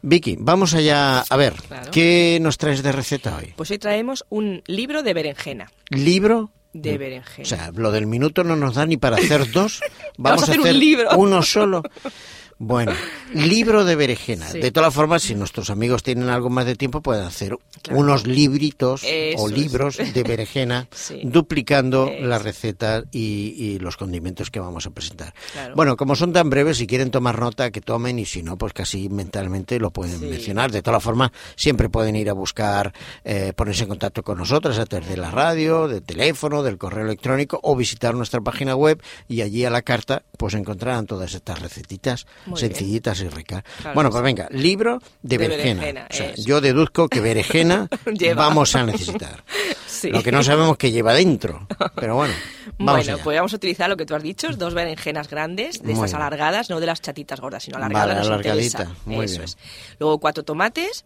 Vicky, 0.02 0.37
vamos 0.40 0.75
allá 0.75 1.20
a 1.20 1.37
ver, 1.37 1.52
Claro. 1.69 1.88
¿qué 1.93 2.38
nos 2.43 2.58
traes 2.58 2.82
de 2.82 2.90
receta 2.90 3.37
hoy? 3.37 3.52
Pues 3.55 3.70
hoy 3.70 3.78
traemos 3.78 4.25
un 4.28 4.61
libro 4.66 5.04
de 5.04 5.14
berenjena. 5.14 5.71
¿Libro? 5.88 6.50
De 6.73 6.99
berenjena. 6.99 7.44
O 7.44 7.49
sea, 7.49 7.71
lo 7.76 7.92
del 7.92 8.09
minuto 8.09 8.42
no 8.42 8.56
nos 8.56 8.75
da 8.75 8.87
ni 8.87 8.97
para 8.97 9.16
hacer 9.18 9.52
dos. 9.52 9.78
Vamos, 10.18 10.40
Vamos 10.42 10.42
a 10.42 10.44
hacer 10.47 10.61
un 10.61 10.78
libro. 10.80 11.09
uno 11.16 11.42
solo. 11.44 11.83
Bueno, 12.66 12.92
libro 13.35 13.85
de 13.85 13.94
berenjena. 13.97 14.47
Sí. 14.49 14.61
De 14.61 14.71
todas 14.71 14.92
formas, 14.94 15.23
si 15.23 15.35
nuestros 15.35 15.71
amigos 15.71 16.02
tienen 16.02 16.28
algo 16.30 16.50
más 16.50 16.66
de 16.66 16.76
tiempo, 16.76 17.00
pueden 17.02 17.25
hacer 17.25 17.56
Claro. 17.83 18.00
unos 18.00 18.26
libritos 18.26 19.02
Eso 19.04 19.42
o 19.42 19.49
es. 19.50 19.54
libros 19.59 19.97
de 19.99 20.23
berenjena, 20.23 20.88
Sí. 20.94 21.21
duplicando 21.25 22.06
Eso. 22.09 22.26
las 22.26 22.42
recetas 22.42 23.04
y, 23.12 23.54
y 23.59 23.78
los 23.78 23.97
condimentos 23.97 24.50
que 24.50 24.61
vamos 24.61 24.87
a 24.87 24.90
presentar. 24.90 25.35
Claro. 25.52 25.75
Bueno, 25.75 25.97
como 25.97 26.16
son 26.16 26.33
tan 26.33 26.49
breves, 26.49 26.78
si 26.78 26.87
quieren 26.87 27.11
tomar 27.11 27.38
nota, 27.38 27.71
que 27.71 27.80
tomen, 27.80 28.18
y 28.18 28.25
si 28.25 28.42
no, 28.42 28.56
pues 28.56 28.73
casi 28.73 29.09
mentalmente 29.09 29.78
lo 29.78 29.90
pueden 29.90 30.18
Sí. 30.21 30.26
mencionar. 30.26 30.71
De 30.73 30.80
todas 30.83 31.02
formas, 31.02 31.30
siempre 31.56 31.88
pueden 31.90 32.16
ir 32.16 32.30
a 32.30 32.33
buscar, 32.33 32.92
eh, 33.25 33.52
ponerse 33.54 33.83
en 33.83 33.90
contacto 33.90 34.23
con 34.23 34.38
nosotros 34.38 34.78
a 34.78 34.87
través 34.87 35.09
de 35.09 35.16
la 35.18 35.30
radio, 35.30 35.88
del 35.88 36.02
teléfono, 36.02 36.62
del 36.62 36.78
correo 36.78 37.04
electrónico 37.04 37.61
o 37.62 37.76
visitar 37.76 38.14
nuestra 38.14 38.40
página 38.40 38.75
web 38.76 39.02
y 39.28 39.42
allí 39.42 39.64
a 39.64 39.71
la 39.71 39.83
carta 39.83 40.23
pues 40.38 40.54
encontrarán 40.54 41.06
todas 41.06 41.35
estas 41.35 41.61
recetitas 41.61 42.26
Muy 42.47 42.53
sencillitas 42.61 43.20
y 43.20 43.28
ricas. 43.28 43.62
Claro 43.80 43.94
bueno, 43.94 44.11
pues 44.11 44.23
venga, 44.23 44.49
libro 44.50 44.99
de, 45.23 45.38
De 45.38 45.38
berenjena. 45.38 45.80
berenjena, 45.80 46.08
O 46.11 46.14
sea, 46.14 46.30
eso. 46.30 46.42
yo 46.44 46.61
deduzco 46.61 47.08
que 47.08 47.20
berenjena 47.20 47.88
vamos 48.37 48.75
a 48.76 48.84
necesitar. 48.84 49.44
Sí. 49.87 50.11
Lo 50.11 50.23
que 50.25 50.32
no 50.32 50.42
sabemos 50.42 50.76
que 50.76 50.90
lleva 50.90 51.14
dentro. 51.14 51.66
Pero 51.94 52.16
bueno, 52.16 52.34
vamos 52.78 52.78
bueno, 52.78 53.14
allá. 53.14 53.16
pues 53.23 53.37
vamos 53.38 53.52
a 53.52 53.56
utilizar 53.56 53.88
lo 53.88 53.96
que 53.96 54.04
tú 54.04 54.14
has 54.16 54.23
dicho, 54.25 54.49
dos 54.56 54.75
berenjenas 54.75 55.30
grandes, 55.30 55.80
de 55.82 55.92
estas 55.92 56.12
alargadas, 56.14 56.68
no 56.68 56.80
de 56.80 56.87
las 56.87 57.00
chatitas 57.00 57.40
gordas, 57.40 57.62
sino 57.62 57.76
alargadas. 57.76 58.08
Vale, 58.08 58.18
nos 58.18 58.26
alargadita, 58.26 58.82
interesa. 58.82 59.00
muy 59.06 59.25
Eso 59.25 59.32
bien. 59.34 59.44
es. 59.44 59.56
Luego 60.00 60.18
cuatro 60.18 60.42
tomates, 60.42 61.04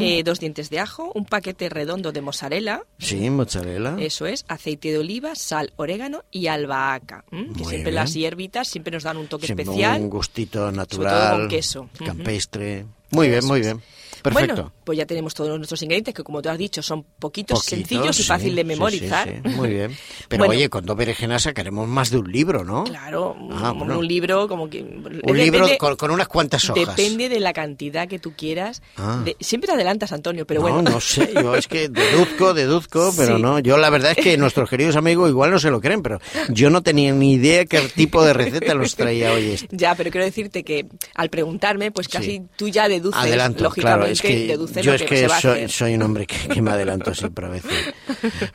eh, 0.00 0.22
dos 0.24 0.38
dientes 0.38 0.70
de 0.70 0.78
ajo, 0.78 1.10
un 1.14 1.24
paquete 1.26 1.68
redondo 1.68 2.12
de 2.12 2.20
mozzarella, 2.22 2.82
Sí, 2.98 3.28
mozzarella. 3.30 3.96
eso 3.98 4.26
es, 4.26 4.44
aceite 4.48 4.92
de 4.92 4.98
oliva, 4.98 5.34
sal, 5.34 5.72
orégano 5.76 6.22
y 6.30 6.46
albahaca. 6.46 7.24
Que 7.30 7.64
siempre 7.64 7.82
bien. 7.90 7.94
las 7.96 8.14
hierbitas 8.14 8.68
siempre 8.68 8.92
nos 8.92 9.02
dan 9.02 9.16
un 9.16 9.26
toque 9.26 9.46
Siempre 9.46 9.64
especial. 9.64 10.00
un 10.00 10.08
gustito 10.08 10.69
todo 10.72 10.82
natural, 10.82 11.38
con 11.40 11.48
queso. 11.48 11.88
Campestre. 12.04 12.86
Muy 13.10 13.28
bien, 13.28 13.44
muy 13.46 13.60
bien. 13.60 13.82
Perfecto. 14.22 14.54
Bueno, 14.54 14.72
pues 14.84 14.98
ya 14.98 15.06
tenemos 15.06 15.34
todos 15.34 15.56
nuestros 15.58 15.82
ingredientes, 15.82 16.14
que 16.14 16.22
como 16.22 16.40
tú 16.42 16.48
has 16.48 16.58
dicho, 16.58 16.82
son 16.82 17.02
poquitos, 17.18 17.58
Poquitos, 17.60 17.64
sencillos 17.64 18.20
y 18.20 18.22
fácil 18.24 18.54
de 18.54 18.64
memorizar. 18.64 19.28
sí, 19.28 19.34
sí. 19.44 19.48
Muy 19.56 19.68
bien. 19.70 19.96
Pero 20.28 20.44
Bueno. 20.44 20.58
oye, 20.58 20.68
con 20.68 20.84
dos 20.86 20.96
berenjenas 20.96 21.42
sacaremos 21.42 21.88
más 21.88 22.10
de 22.10 22.18
un 22.18 22.30
libro, 22.30 22.64
¿no? 22.64 22.84
Claro, 22.84 23.36
Ah, 23.52 23.72
un- 23.72 23.78
bueno. 23.80 23.98
un 23.98 24.06
libro 24.06 24.48
como 24.48 24.68
que... 24.68 24.82
Un 24.82 25.36
libro 25.36 25.66
con, 25.78 25.96
con 25.96 26.10
unas 26.10 26.28
cuantas 26.28 26.68
hojas. 26.70 26.96
Depende 26.96 27.28
de 27.28 27.40
la 27.40 27.52
cantidad 27.52 28.08
que 28.08 28.18
tú 28.18 28.32
quieras. 28.36 28.82
Ah. 28.96 29.22
De- 29.24 29.36
siempre 29.40 29.66
te 29.68 29.74
adelantas, 29.74 30.12
Antonio, 30.12 30.46
pero 30.46 30.60
no, 30.62 30.68
bueno. 30.74 30.90
no 30.90 31.00
sé, 31.00 31.30
yo 31.34 31.54
es 31.56 31.66
que 31.68 31.88
deduzco, 31.88 32.54
deduzco, 32.54 33.12
pero 33.16 33.38
no. 33.38 33.58
Yo 33.58 33.76
la 33.76 33.90
verdad 33.90 34.12
es 34.16 34.22
que 34.24 34.36
nuestros 34.36 34.68
queridos 34.70 34.96
amigos 34.96 35.30
igual 35.30 35.50
no 35.50 35.58
se 35.58 35.70
lo 35.70 35.80
creen, 35.80 36.02
pero 36.02 36.20
yo 36.48 36.70
no 36.70 36.82
tenía 36.82 37.12
ni 37.12 37.32
idea 37.34 37.64
qué 37.64 37.80
tipo 37.94 38.24
de 38.24 38.32
receta 38.32 38.74
los 38.74 38.94
traía 38.96 39.32
hoy 39.32 39.50
este. 39.52 39.68
Ya, 39.76 39.94
pero 39.94 40.10
quiero 40.10 40.24
decirte 40.24 40.62
que 40.64 40.86
al 41.14 41.30
preguntarme, 41.30 41.90
pues 41.90 42.08
casi 42.08 42.42
tú 42.56 42.68
ya 42.68 42.88
deduces, 42.88 43.20
Adelanto, 43.20 43.64
lógicamente, 43.64 43.98
claro, 44.00 44.09
es 44.12 44.22
que 44.22 44.46
yo 44.82 44.94
es 44.94 45.02
que, 45.02 45.28
soy, 45.28 45.68
soy 45.68 45.94
un 45.94 46.02
hombre 46.02 46.26
que, 46.26 46.36
que 46.48 46.62
me 46.62 46.70
adelanto 46.70 47.14
siempre 47.14 47.46
a 47.46 47.48
veces. 47.50 47.72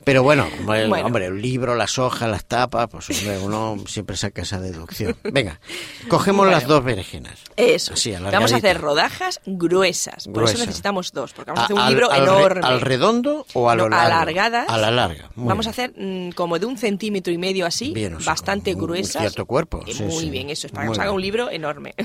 Pero 0.03 0.23
bueno, 0.23 0.47
el, 0.73 0.87
Bueno. 0.89 1.05
hombre, 1.07 1.25
el 1.27 1.41
libro, 1.41 1.75
las 1.75 1.97
hojas, 1.97 2.29
las 2.29 2.45
tapas, 2.45 2.87
pues 2.89 3.09
hombre, 3.09 3.37
uno 3.39 3.77
siempre 3.87 4.15
saca 4.17 4.41
esa 4.43 4.59
deducción. 4.59 5.15
Venga, 5.23 5.59
cogemos 6.07 6.47
las 6.47 6.67
dos 6.67 6.83
berenjenas. 6.83 7.39
Eso. 7.55 7.93
Así, 7.93 8.11
vamos 8.11 8.53
a 8.53 8.57
hacer 8.57 8.79
rodajas 8.79 9.41
gruesas. 9.45 10.25
Por 10.25 10.33
Gruesa. 10.35 10.53
eso 10.55 10.65
necesitamos 10.65 11.11
dos, 11.11 11.33
porque 11.33 11.51
vamos 11.51 11.59
a 11.59 11.61
A- 11.61 11.65
hacer 11.65 11.75
un 11.75 11.81
al- 11.81 11.89
libro 11.89 12.11
al 12.11 12.19
re- 12.19 12.23
enorme. 12.25 12.61
¿Al 12.67 12.81
redondo 12.81 13.45
o 13.53 13.69
a 13.69 13.75
lo 13.75 13.83
No, 13.89 13.95
largo? 13.95 14.13
alargadas. 14.15 14.69
A 14.69 14.77
la 14.77 14.91
larga. 14.91 15.29
muy 15.35 15.47
vamos 15.47 15.67
a 15.67 15.69
hacer 15.71 15.93
mm, 15.97 16.29
como 16.31 16.59
de 16.59 16.65
un 16.65 16.77
centímetro 16.77 17.31
y 17.33 17.37
medio 17.37 17.65
así, 17.65 17.91
Bien, 17.93 18.17
bastante 18.25 18.73
un- 18.73 18.81
un 18.81 18.85
gruesas. 18.87 19.21
cierto 19.21 19.45
cuerpo, 19.45 19.83
Eh, 19.87 19.93
sí, 19.93 20.03
muy 20.03 20.23
sí. 20.25 20.29
bien, 20.29 20.49
eso 20.49 20.67
es 20.67 20.73
para 20.73 20.83
que 20.85 20.89
nos 20.89 20.99
haga 20.99 21.11
un 21.11 21.21
libro 21.21 21.49
enorme. 21.49 21.95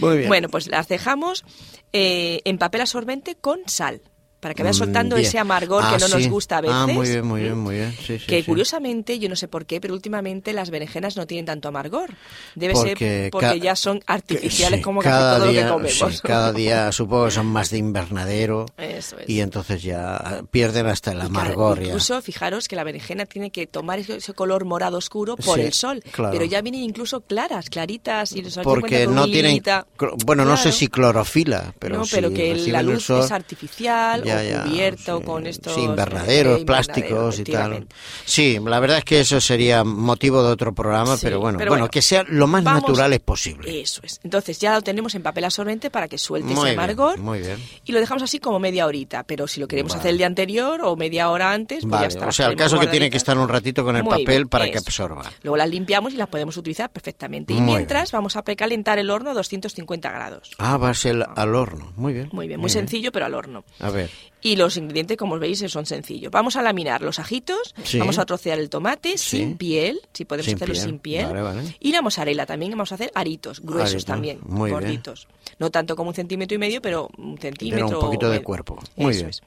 Muy 0.00 0.18
bien. 0.18 0.28
Bueno, 0.28 0.48
pues 0.48 0.66
las 0.68 0.88
dejamos 0.88 1.44
eh, 1.92 2.40
en 2.44 2.58
papel 2.60 2.82
absorbente 2.82 3.36
con 3.36 3.60
sal, 3.66 4.02
para 4.40 4.54
que 4.54 4.62
vaya 4.62 4.72
Mm, 4.72 4.78
soltando 4.78 5.16
bien. 5.16 5.28
ese 5.28 5.38
amargor 5.38 5.82
Ah, 5.84 5.92
que 5.94 5.98
no 6.00 6.08
nos 6.08 6.22
sí. 6.22 6.28
gusta 6.28 6.58
a 6.58 6.60
veces. 6.62 6.76
Ah, 6.76 6.86
muy 6.86 7.08
bien, 7.08 7.26
muy 7.26 7.40
bien, 7.42 7.58
muy 7.58 7.74
bien. 7.76 7.92
Sí, 7.92 8.18
sí, 8.18 8.26
que 8.26 8.42
curiosamente, 8.44 9.18
yo 9.18 9.28
no 9.28 9.36
sé 9.36 9.48
por 9.48 9.66
qué, 9.66 9.80
pero 9.80 9.94
últimamente 9.94 10.52
las 10.52 10.70
berenjenas 10.70 11.16
no 11.16 11.26
tienen 11.26 11.44
tanto 11.46 11.68
amargor. 11.68 12.10
Debe 12.54 12.72
Porque 12.74 12.96
ser 12.96 13.30
porque 13.30 13.60
ya 13.60 13.76
son 13.76 14.00
artificiales 14.06 14.80
como 14.82 15.00
casi 15.02 15.10
cada 15.10 15.38
todo 15.38 15.48
día, 15.50 15.60
lo 15.62 15.66
que 15.66 15.72
comemos. 15.94 16.22
cada 16.22 16.52
día 16.52 16.90
supongo 16.92 17.26
que 17.26 17.30
son 17.32 17.46
más 17.46 17.70
de 17.70 17.78
invernadero 17.78 18.66
Eso 18.78 19.18
es. 19.18 19.28
y 19.28 19.40
entonces 19.40 19.82
ya 19.82 20.42
pierden 20.50 20.86
hasta 20.86 21.12
el 21.12 21.20
amargor. 21.20 21.78
ya. 21.80 21.86
Incluso, 21.86 22.20
fijaros 22.22 22.66
que 22.68 22.76
la 22.76 22.84
berenjena 22.84 23.26
tiene 23.26 23.50
que 23.50 23.66
tomar 23.66 23.98
ese, 23.98 24.32
color 24.32 24.64
morado 24.64 24.96
oscuro 24.98 25.36
por 25.36 25.60
el 25.60 25.72
sol. 25.72 26.02
claro. 26.12 26.32
Pero 26.32 26.44
ya 26.46 26.62
vienen 26.62 26.82
incluso 26.82 27.20
claras, 27.20 27.68
claritas. 27.68 28.32
Y 28.34 28.42
Porque 28.64 29.06
no 29.06 29.24
tienen, 29.26 29.62
bueno, 30.24 30.44
no 30.44 30.56
sé 30.56 30.64
Claro. 30.64 30.76
si 30.78 30.88
clorofila, 30.88 31.74
pero 31.78 31.96
no, 31.98 32.04
si 32.04 32.14
pero 32.16 32.32
que 32.32 32.54
la 32.68 32.82
luz 32.82 33.04
sol, 33.04 33.24
es 33.24 33.30
artificial 33.30 34.22
ya, 34.42 34.64
cubierto 34.64 35.18
sí, 35.18 35.24
con 35.24 35.46
estos 35.46 35.74
sí, 35.74 35.80
invernaderos, 35.82 36.60
eh, 36.60 36.64
plásticos 36.64 37.38
y 37.38 37.44
tal. 37.44 37.86
Sí, 38.24 38.58
la 38.64 38.80
verdad 38.80 38.98
es 38.98 39.04
que 39.04 39.20
eso 39.20 39.40
sería 39.40 39.84
motivo 39.84 40.42
de 40.42 40.50
otro 40.50 40.72
programa, 40.74 41.16
Sí, 41.16 41.20
pero 41.24 41.40
bueno, 41.40 41.58
pero 41.58 41.70
bueno, 41.70 41.82
bueno, 41.84 41.90
que 41.90 42.02
sea 42.02 42.24
lo 42.28 42.46
más 42.46 42.62
vamos- 42.64 42.82
naturales 42.82 43.20
posible. 43.20 43.80
Eso 43.80 44.00
es. 44.04 44.20
Entonces 44.24 44.58
ya 44.58 44.74
lo 44.74 44.82
tenemos 44.82 45.14
en 45.14 45.22
papel 45.22 45.44
absorbente 45.44 45.90
para 45.90 46.08
que 46.08 46.18
suelte 46.18 46.46
Muy 46.48 46.54
ese 46.54 46.64
bien, 46.64 46.78
amargor. 46.78 47.18
muy 47.18 47.40
bien. 47.40 47.58
Y 47.84 47.92
lo 47.92 48.00
dejamos 48.00 48.22
así 48.22 48.38
como 48.38 48.58
media 48.58 48.86
horita. 48.86 49.24
Pero 49.24 49.46
si 49.48 49.60
lo 49.60 49.68
queremos 49.68 49.92
Vale. 49.92 50.00
hacer 50.00 50.10
el 50.12 50.18
día 50.18 50.26
anterior 50.26 50.80
o 50.82 50.96
media 50.96 51.30
hora 51.30 51.52
antes, 51.52 51.84
pues 51.88 52.00
ya 52.00 52.06
está. 52.06 52.26
o 52.28 52.32
sea, 52.32 52.46
el 52.48 52.56
caso 52.56 52.78
que 52.78 52.86
tiene 52.86 53.10
que 53.10 53.16
estar 53.16 53.36
un 53.38 53.48
ratito 53.48 53.84
con 53.84 53.96
el 53.96 54.02
Muy 54.02 54.10
papel 54.10 54.26
bien, 54.26 54.48
para 54.48 54.70
que 54.70 54.78
absorba. 54.78 55.22
Luego 55.42 55.56
las 55.56 55.68
limpiamos 55.68 56.12
y 56.12 56.16
las 56.16 56.28
podemos 56.28 56.56
utilizar 56.56 56.90
perfectamente. 56.90 57.52
Y 57.54 57.60
Muy 57.60 57.74
mientras 57.76 58.12
vamos 58.12 58.36
a 58.36 58.42
precalentar 58.42 58.98
el 58.98 59.10
horno 59.10 59.30
a 59.30 59.34
250 59.34 60.10
grados. 60.10 60.50
Ah, 60.58 60.76
va 60.76 60.90
a 60.90 60.94
ser 60.94 61.26
al 61.36 61.54
horno. 61.54 61.92
Muy 61.96 62.12
bien. 62.12 62.28
Muy 62.32 62.48
bien, 62.48 62.60
muy 62.60 62.70
sencillo, 62.70 63.12
pero 63.12 63.26
al 63.26 63.34
horno. 63.34 63.64
A 63.78 63.90
ver. 63.90 64.10
Y 64.42 64.56
los 64.56 64.76
ingredientes, 64.78 65.18
como 65.18 65.34
os 65.34 65.40
veis, 65.40 65.62
son 65.68 65.84
sencillos. 65.84 66.30
Vamos 66.32 66.56
a 66.56 66.62
laminar 66.62 67.02
los 67.02 67.18
ajitos, 67.18 67.74
Sí. 67.84 67.98
vamos 67.98 68.18
a 68.18 68.24
trocear 68.24 68.58
el 68.58 68.70
tomate 68.70 69.18
Sí. 69.18 69.38
sin 69.38 69.56
piel, 69.58 70.00
si 70.14 70.24
podemos 70.24 70.46
Sin 70.46 70.54
hacerlo 70.54 70.72
piel, 70.74 70.84
sin 70.86 70.98
piel. 70.98 71.26
vale, 71.26 71.42
vale. 71.42 71.76
Y 71.78 71.92
la 71.92 72.00
mozzarella 72.00 72.46
también 72.46 72.72
vamos 72.72 72.90
a 72.92 72.94
hacer 72.94 73.10
aritos, 73.14 73.60
gruesos 73.60 74.04
también, 74.06 74.38
muy 74.42 74.70
bien. 74.70 74.80
gorditos. 74.80 75.28
No 75.58 75.70
tanto 75.70 75.94
como 75.94 76.08
un 76.08 76.14
centímetro 76.14 76.54
y 76.54 76.58
medio, 76.58 76.80
pero 76.80 77.10
un 77.18 77.36
centímetro. 77.36 77.86
Pero 77.86 77.98
un 77.98 78.04
poquito 78.06 78.30
de 78.30 78.42
cuerpo. 78.42 78.78
Muy 78.96 79.10
Eso 79.10 79.18
bien. 79.20 79.30
es. 79.30 79.42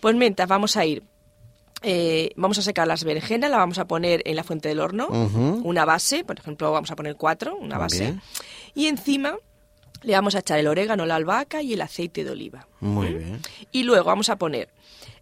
Pues 0.00 0.14
mientras 0.14 0.46
vamos 0.48 0.76
a 0.76 0.84
ir 0.84 1.02
eh, 1.86 2.30
vamos 2.36 2.56
a 2.58 2.62
secar 2.62 2.86
las 2.88 3.04
berenjenas, 3.04 3.50
la 3.50 3.58
vamos 3.58 3.78
a 3.78 3.86
poner 3.86 4.22
en 4.24 4.36
la 4.36 4.44
fuente 4.44 4.68
del 4.70 4.80
horno, 4.80 5.06
una 5.08 5.84
base, 5.84 6.24
por 6.24 6.38
ejemplo, 6.38 6.72
vamos 6.72 6.90
a 6.90 6.96
poner 6.96 7.14
cuatro, 7.16 7.56
una 7.56 7.76
base, 7.76 8.14
y 8.74 8.86
encima 8.86 9.36
le 10.04 10.12
vamos 10.12 10.34
a 10.34 10.38
echar 10.40 10.58
el 10.58 10.66
orégano, 10.66 11.06
la 11.06 11.16
albahaca 11.16 11.62
y 11.62 11.72
el 11.74 11.80
aceite 11.80 12.24
de 12.24 12.30
oliva. 12.30 12.66
Muy 12.80 13.08
bien. 13.14 13.40
Y 13.72 13.82
luego 13.82 14.04
vamos 14.04 14.28
a 14.28 14.36
poner 14.36 14.68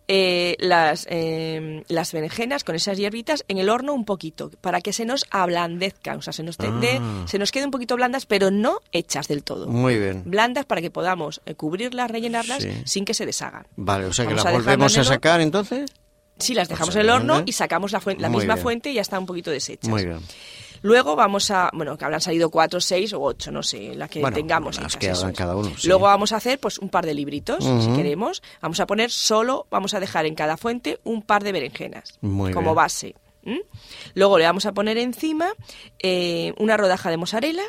eh, 0.09 0.57
las, 0.59 1.07
eh, 1.09 1.85
las 1.89 2.13
berenjenas 2.13 2.65
con 2.65 2.75
esas 2.75 2.99
hierbitas 2.99 3.45
en 3.49 3.59
el 3.59 3.69
horno 3.71 3.95
un 3.95 4.05
poquito, 4.05 4.51
para 4.61 4.81
que 4.81 4.93
se 4.93 5.05
nos 5.05 5.25
ablandezcan, 5.31 6.19
o 6.19 6.23
sea, 6.23 6.33
se 6.33 6.43
nos, 6.43 6.59
de- 6.59 6.99
Ah. 7.01 7.25
se 7.27 7.39
nos 7.39 7.53
queden 7.53 7.67
un 7.67 7.71
poquito 7.71 7.95
blandas, 7.97 8.27
pero 8.27 8.51
no 8.51 8.81
hechas 8.91 9.29
del 9.29 9.45
todo. 9.45 9.69
Muy 9.69 9.99
bien. 9.99 10.23
Blandas 10.27 10.67
para 10.67 10.81
que 10.81 10.91
podamos 10.91 11.41
eh, 11.47 11.55
cubrirlas, 11.55 12.11
rellenarlas 12.11 12.63
Sí. 12.63 12.71
sin 12.85 13.05
que 13.05 13.15
se 13.15 13.25
deshagan. 13.27 13.67
Vale, 13.77 14.07
o 14.07 14.13
sea 14.13 14.25
que 14.27 14.35
Vamos 14.35 14.45
las 14.45 14.47
a 14.47 14.49
dejarlas 14.59 14.77
volvemos 14.77 14.99
a 14.99 15.05
sacar 15.05 15.41
entonces. 15.41 15.91
Sí, 16.39 16.55
las 16.55 16.69
dejamos 16.69 16.89
O 16.89 16.93
sea, 16.93 17.03
en 17.03 17.07
el 17.09 17.13
horno 17.15 17.43
y 17.47 17.53
sacamos 17.53 17.93
la, 17.93 18.01
fuen- 18.01 18.19
la 18.19 18.29
misma 18.29 18.55
bien. 18.55 18.63
fuente 18.63 18.91
y 18.91 18.95
ya 18.95 19.03
está 19.03 19.19
un 19.19 19.27
poquito 19.27 19.51
deshecha. 19.53 19.89
Muy 19.89 20.05
bien. 20.05 20.19
Luego 20.83 21.17
vamos 21.17 21.51
a, 21.51 21.71
bueno, 21.73 21.97
que 21.97 22.05
habrán 22.05 22.21
salido 22.21 22.51
cuatro, 22.51 22.81
seis 22.81 23.13
o 23.13 23.21
ocho, 23.23 23.51
no 23.51 23.63
sé, 23.63 23.95
las 23.95 24.11
que 24.11 24.21
Bueno, 24.21 24.35
tengamos. 24.35 24.81
las 24.81 24.97
que 24.97 25.11
hagan 25.11 25.33
cada 25.33 25.57
uno, 25.57 25.71
sí. 25.77 25.87
Luego 25.89 26.05
vamos 26.05 26.33
a 26.33 26.37
hacer 26.37 26.59
pues 26.59 26.79
un 26.79 26.89
par 26.89 27.07
de 27.07 27.15
libritos, 27.15 27.65
si 27.65 27.93
queremos. 27.95 28.43
Vamos 28.61 28.81
a 28.81 28.87
poner 28.87 29.11
solo, 29.11 29.67
vamos 29.71 29.95
a 29.95 30.01
dejar 30.01 30.27
en 30.27 30.35
cada 30.35 30.57
fuente 30.57 30.99
un 31.05 31.23
par 31.23 31.43
de 31.45 31.53
berenjenas 31.53 32.19
Muy 32.21 32.53
como 32.53 32.67
bien. 32.71 32.77
base. 32.77 33.15
Luego 34.15 34.39
le 34.39 34.45
vamos 34.45 34.67
a 34.67 34.73
poner 34.73 34.99
encima 34.99 35.49
eh, 35.99 36.55
una 36.59 36.77
rodaja 36.77 37.11
de 37.11 37.17
mozzarella, 37.17 37.63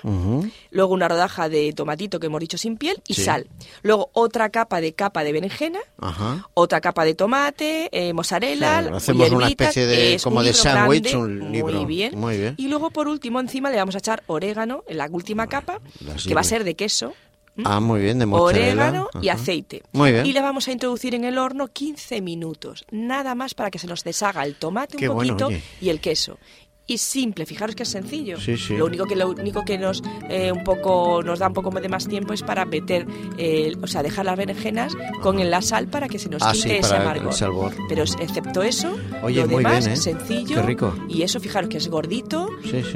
luego 0.72 0.94
una 0.94 1.08
rodaja 1.08 1.50
de 1.50 1.74
tomatito 1.74 2.20
que 2.20 2.28
hemos 2.28 2.40
dicho 2.40 2.58
sin 2.58 2.78
piel 2.78 3.02
y 3.08 3.14
Sí. 3.16 3.24
sal. 3.24 3.48
Luego 3.82 4.10
otra 4.14 4.50
capa 4.50 4.82
de 4.82 4.94
capa 4.94 5.24
de 5.24 5.32
berenjena, 5.32 5.80
Ajá. 6.00 6.48
otra 6.54 6.82
capa 6.82 7.06
de 7.06 7.16
tomate, 7.16 7.90
eh, 7.92 8.14
mozzarella, 8.14 8.80
hacemos 8.96 9.30
una 9.32 9.48
especie 9.48 9.86
de- 9.86 10.16
es 10.16 10.24
como 10.24 10.40
un 10.40 10.46
de 10.46 10.54
sándwich, 10.54 11.14
un 11.16 11.52
libro. 11.52 11.74
Muy 11.74 11.86
bien. 11.86 12.18
Muy 12.20 12.38
bien. 12.38 12.56
Y 12.58 12.68
luego 12.68 12.92
por 12.92 13.08
último 13.08 13.40
encima 13.40 13.72
le 13.72 13.78
vamos 13.78 13.96
a 13.96 14.00
echar 14.00 14.24
orégano 14.28 14.84
en 14.88 14.98
la 14.98 15.08
última 15.12 15.48
capa, 15.48 15.80
que 16.28 16.34
va 16.36 16.42
a 16.42 16.46
ser 16.46 16.64
de 16.64 16.76
queso. 16.76 17.14
¿M? 17.56 17.66
Ah, 17.68 17.80
muy 17.80 18.02
bien, 18.02 18.20
de 18.20 18.26
mozzarella. 18.26 18.68
Orégano 18.68 19.10
y 19.22 19.30
aceite. 19.30 19.84
Muy 19.92 20.12
bien. 20.12 20.26
Y 20.26 20.34
le 20.34 20.42
vamos 20.42 20.68
a 20.68 20.72
introducir 20.72 21.16
en 21.16 21.24
el 21.24 21.38
horno 21.38 21.68
15 21.68 22.22
minutos, 22.22 22.86
nada 22.92 23.36
más 23.36 23.54
para 23.54 23.72
que 23.72 23.80
se 23.80 23.88
nos 23.88 24.04
deshaga 24.04 24.44
el 24.44 24.56
tomate 24.56 24.98
Qué 24.98 25.10
un 25.10 25.16
poquito 25.16 25.50
y 25.82 25.90
el 25.90 26.00
queso. 26.00 26.38
Y 26.86 26.98
simple, 26.98 27.46
fijaros 27.46 27.76
que 27.76 27.84
es 27.84 27.90
sencillo. 27.90 28.38
Sí, 28.42 28.58
sí. 28.58 28.76
Lo 28.76 28.86
único 28.88 29.06
que 29.06 29.16
lo 29.16 29.30
único 29.30 29.64
que 29.64 29.78
nos 29.78 30.04
eh, 30.30 30.52
un 30.52 30.66
poco 30.66 31.24
nos 31.24 31.40
da 31.40 31.48
un 31.48 31.54
poco 31.54 31.72
de 31.72 31.88
más 31.88 32.10
tiempo 32.10 32.34
es 32.34 32.44
para 32.44 32.66
meter, 32.66 33.08
eh, 33.38 33.74
o 33.82 33.88
sea, 33.88 34.04
dejar 34.04 34.26
las 34.26 34.36
berenjenas 34.38 34.94
con 35.22 35.50
la 35.50 35.62
sal 35.62 35.88
para 35.88 36.10
que 36.10 36.20
se 36.20 36.28
nos 36.28 36.42
Ah, 36.44 36.52
quite 36.52 36.68
sí, 36.68 36.76
ese 36.76 36.96
amargor. 36.98 37.34
sabor. 37.34 37.72
Pero 37.88 38.04
excepto 38.04 38.64
eso, 38.64 38.98
Oye, 39.24 39.42
lo 39.44 39.48
muy 39.48 39.64
demás 39.64 39.86
bien, 39.86 39.94
¿eh? 39.94 40.02
sencillo. 40.02 40.56
Qué 40.58 40.62
rico. 40.62 40.94
Y 41.08 41.22
eso, 41.22 41.40
fijaros 41.40 41.70
que 41.70 41.78
es 41.78 41.88
gordito 41.88 42.50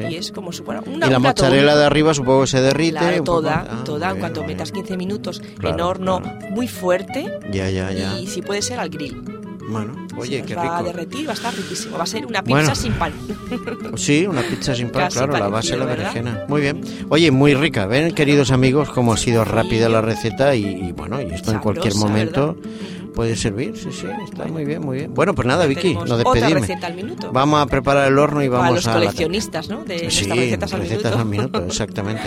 y 0.10 0.16
es 0.16 0.34
como 0.34 0.52
si 0.52 0.64
fuera 0.64 0.82
una 0.82 1.08
y 1.08 1.10
la 1.10 1.20
mozzarella 1.20 1.78
de 1.78 1.86
arriba 1.86 2.14
supongo 2.14 2.42
que 2.42 2.48
se 2.48 2.62
derrite. 2.62 2.98
Claro, 3.00 3.20
un 3.20 3.24
poco- 3.24 3.42
toda, 3.42 3.68
Ah, 3.70 3.84
toda, 3.86 4.12
en 4.12 4.20
cuanto 4.20 4.44
metas 4.44 4.72
bien. 4.74 4.84
15 4.84 4.98
minutos 4.98 5.42
en 5.64 5.80
horno 5.80 6.22
claro. 6.22 6.50
muy 6.52 6.68
fuerte 6.68 7.40
Ya, 7.52 7.70
ya, 7.70 7.90
ya. 7.94 8.20
y 8.20 8.28
si 8.28 8.42
puede 8.42 8.62
ser 8.62 8.80
al 8.82 8.90
grill. 8.90 9.24
Bueno, 9.70 9.94
oye, 10.18 10.44
qué 10.44 10.56
nos 10.56 10.64
va 10.66 10.78
a 10.78 10.80
rico. 10.80 10.92
derretir, 10.94 11.28
va 11.28 11.32
a 11.32 11.36
estar 11.36 11.54
riquísimo. 11.54 11.98
Va 11.98 12.04
a 12.04 12.08
ser 12.08 12.26
una 12.26 12.42
pizza 12.42 12.58
Bueno. 12.60 12.76
sin 12.76 12.94
pan. 12.94 13.12
Sí, 13.98 14.26
una 14.28 14.42
pizza 14.42 14.74
sin 14.76 14.90
pan, 14.90 15.04
Casi 15.04 15.18
claro, 15.18 15.34
la 15.38 15.48
base 15.50 15.72
de 15.74 15.78
la 15.78 15.86
berenjena. 15.86 16.46
Muy 16.48 16.62
bien. 16.62 16.82
Oye, 17.10 17.32
muy 17.32 17.54
rica. 17.54 17.86
Ven, 17.86 18.14
queridos 18.14 18.52
amigos, 18.52 18.90
cómo 18.90 19.14
ha 19.14 19.18
sido 19.18 19.44
rápida 19.46 19.90
la 19.90 20.02
receta 20.02 20.56
y, 20.56 20.66
y 20.66 20.92
bueno, 20.94 21.22
y 21.22 21.26
esto 21.34 21.52
en 21.52 21.60
cualquier 21.60 21.94
Sabrosa, 21.94 22.08
momento 22.14 22.56
¿verdad? 22.56 22.70
puede 23.14 23.36
servir. 23.36 23.76
Sí, 23.76 23.90
sí, 23.92 24.08
está 24.24 24.46
muy 24.46 24.64
bien, 24.64 24.82
muy 24.84 24.98
bien. 25.00 25.14
Bueno, 25.14 25.34
pues 25.36 25.48
nada, 25.48 25.66
Vicky, 25.66 25.98
al 26.82 26.96
minuto. 26.96 27.32
Vamos 27.34 27.62
a 27.62 27.66
preparar 27.66 28.08
el 28.12 28.18
horno 28.20 28.44
y 28.44 28.48
vamos 28.48 28.76
los 28.76 28.88
a 28.88 28.92
la- 28.92 29.00
coleccionistas, 29.00 29.68
¿no? 29.70 29.84
De 29.84 30.10
Sí, 30.12 30.26
recetas 30.30 30.74
al 30.74 30.80
recetas 30.82 31.04
minuto. 31.06 31.20
al 31.20 31.26
minuto, 31.26 31.64
exactamente. 31.68 32.24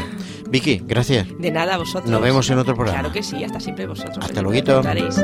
Vicky, 0.50 0.82
gracias. 0.86 1.26
De 1.38 1.50
nada, 1.50 1.76
vosotros. 1.78 2.10
Nos 2.10 2.20
vemos 2.20 2.50
en 2.50 2.58
otro 2.58 2.74
programa. 2.74 2.98
Claro 3.00 3.14
que 3.14 3.22
sí, 3.22 3.42
hasta 3.44 3.60
siempre 3.60 3.86
vosotros. 3.86 4.18
Hasta 4.20 4.42
luego. 4.42 4.82
Adiós. 4.88 5.16